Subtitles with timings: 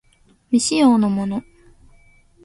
[0.49, 1.43] 未使用のもの